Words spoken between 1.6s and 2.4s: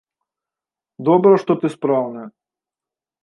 ты спраўны.